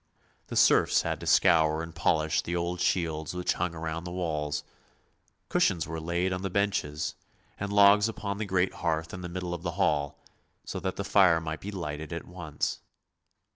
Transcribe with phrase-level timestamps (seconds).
[0.47, 4.63] The serfs had to scour and polish the old shields which hung round the walls;
[5.47, 7.13] cushions were laid on the benches,
[7.59, 10.17] and logs upon the great hearth in the middle of the hall,
[10.65, 12.79] so that the fire might be lighted at once.